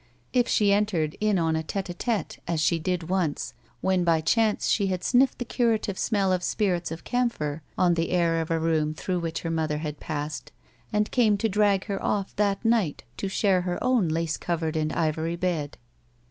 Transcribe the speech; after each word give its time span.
If 0.33 0.47
she 0.47 0.73
entered 0.73 1.15
in 1.19 1.37
on 1.37 1.55
a 1.55 1.61
t6te 1.61 1.93
^ 1.93 1.95
t6te, 1.95 2.39
as 2.47 2.59
she 2.59 2.79
did 2.79 3.07
once, 3.11 3.53
when 3.81 4.03
by 4.03 4.19
chance 4.19 4.67
she 4.67 4.87
had 4.87 5.03
sniffed 5.03 5.37
the 5.37 5.45
curative 5.45 5.95
smell 5.99 6.33
of 6.33 6.41
spirits 6.41 6.89
of 6.89 7.03
camphor 7.03 7.61
on 7.77 7.93
the 7.93 8.09
air 8.09 8.41
of 8.41 8.49
a 8.49 8.59
room 8.59 8.95
through 8.95 9.19
which 9.19 9.41
her 9.41 9.51
mother 9.51 9.77
had 9.77 9.99
passed, 9.99 10.51
and 10.91 11.11
came 11.11 11.37
to 11.37 11.47
drag 11.47 11.85
her 11.85 11.99
c^ 11.99 12.35
that 12.37 12.65
night 12.65 13.03
to 13.17 13.27
share 13.27 13.61
her 13.61 13.77
own 13.83 14.07
lace 14.07 14.37
covered 14.37 14.75
and 14.75 14.91
ivory 14.93 15.35
bed. 15.35 15.77